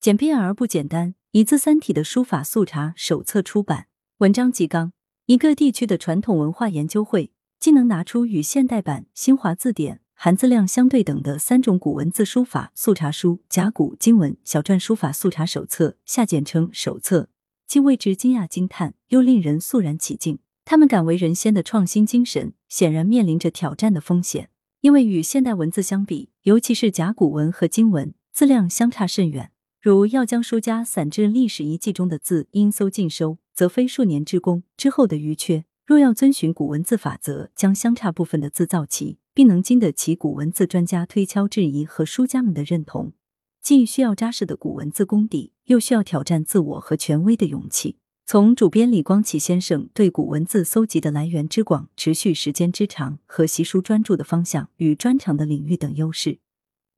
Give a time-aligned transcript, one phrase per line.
[0.00, 3.88] 简便而不简单，一字三体的书法速查手册出版。
[4.20, 4.94] 文章集纲：
[5.26, 17.28] 一个地区的传统文化研究会，既能拿出与现代版《新华字典》含字量相对等的三种古文字书法速查书——甲骨、金文、小篆书法速查手册，下简称手册，
[17.66, 20.38] 既为之惊讶惊叹，又令人肃然起敬。
[20.64, 24.48] 他们敢为人先的创新精神，显然面临着挑战的风险。
[24.80, 29.50] 因为与现代文字相比，尤其是甲骨文和金文，字量相差甚远。
[29.82, 34.62] 如要将书家散至历史遗迹中的字应搜尽收，则非数年之功。
[34.76, 43.14] 之后的余缺，若要遵循古文字法则，将相差部分的字造齐，并能经得起古文字专家推敲质疑和书家们的认同，
[43.62, 47.96] 既需要扎实的古文字功底，又需要挑战自我和权威的勇气。
[48.26, 56.38] 从主编李光启先生对古文字搜集的来源之广、持续时间之长和习书专注的方向与专长的领域等优势，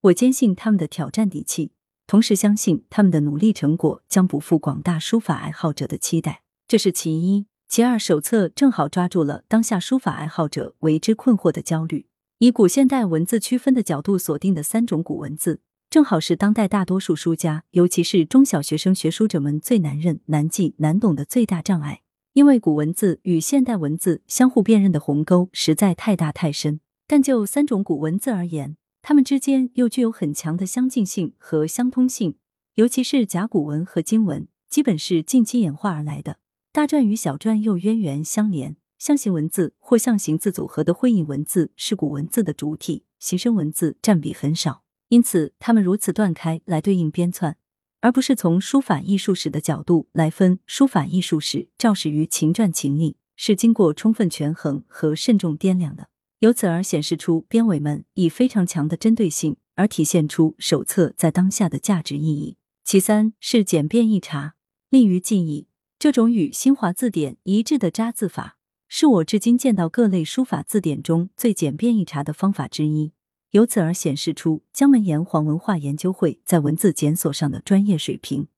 [0.00, 1.70] 我坚信他们的挑战底气，
[2.12, 6.42] 同时相信他们的努力成果将不负广大书法爱好者的期待。
[6.68, 7.46] 这是其一。
[7.66, 12.04] 其二，手册正好抓住了当下书法爱好者为之困惑的焦虑，
[12.36, 15.62] 以古现代文字区分的角度锁定的三种古文字。
[15.88, 22.02] 正好是当代大多数书家，尤其是中小学生学书者们最难认、难记、难懂的最大障碍。
[22.34, 26.80] 因为古文字与现代文字相互辨认的鸿沟实在太大太深。
[27.06, 32.36] 但就三种古文字而言，它们之间又具有很强的相近性和相通性。
[32.76, 36.36] 尤其是甲骨文和金文，基本是近期演化而来的；
[36.72, 38.76] 大篆与小篆又渊源相连。
[38.98, 44.84] 象形文字或象形字组合的会意文字是古文字的主体，形声文字占比很少。
[45.08, 47.56] 因此，他们如此断开来对应编纂，
[48.00, 50.60] 而不是从书法艺术史的角度来分。
[50.66, 56.08] 书法艺术史肇始于秦篆秦隶，是经过充分权衡和慎重掂量的，
[56.42, 62.56] 由此而显示出编委们以非常强的针对性，而体现出手册在当下的价值意义。
[62.84, 64.56] 其三是简便易查，
[64.90, 65.68] 利于记忆。
[66.00, 68.56] 这种与新华字典一致的扎字法，
[68.88, 73.12] 是我至今见到各类书法字典中最简便易查的方法之一。
[73.52, 78.48] 由此而显示出江门炎黄文化研究会在文字检索上的专业水平。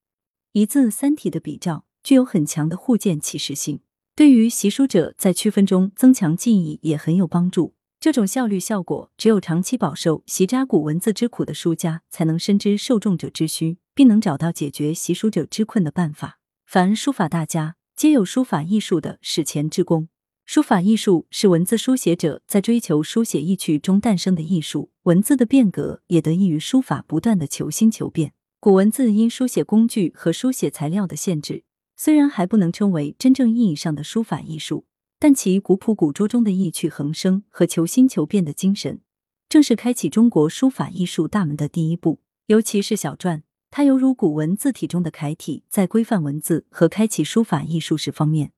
[0.52, 3.80] 一字三体的比照具有很强的互鉴启示性，
[4.16, 7.74] 对于习书者在区分中增强记忆也很有帮助。
[7.98, 16.38] 这种效率效果，只有长期饱受习扎古文字之苦的书家才能深知受众者之需，并能找到解决习书者之困的办法。
[16.64, 20.08] 凡书法大家，皆有书法艺术的史前之功。
[20.44, 28.34] 书法艺术是文字书写者在追求书写意趣中诞生的艺术，文字的变革也得益于书法不断的求新求变。
[28.60, 31.64] 古文字因书写工具和书写材料的限制，
[32.04, 34.84] 虽然还不能称为真正意义上的书法艺术，
[35.18, 39.00] 但其古朴古拙中的意趣横生和求新求变的精神，
[39.48, 42.20] 正是开启中国书法艺术大门的第一步。
[42.48, 48.52] 尤其是小篆，它犹如古文字体中的楷体，在规范文字和开启书法艺术史方面。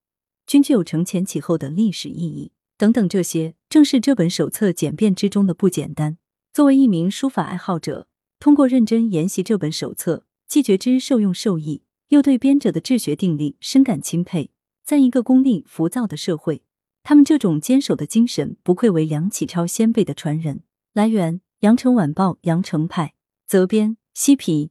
[0.45, 6.19] 均具有承前启后的历史意义，等等，这些正是这本手册简便之中的不简单。
[6.53, 8.09] 作为一名书法爱好者，
[8.41, 14.51] 通过认真研习这本手册，既觉知受用受益，又对编者的治学定力深感钦佩。
[14.85, 16.63] 在一个功利浮躁的社会，
[17.03, 20.63] 他们这种坚守的精神，不愧为梁启超先辈的传人。
[20.93, 23.15] 来源：羊城晚报羊城派，
[23.47, 24.71] 责编：西皮。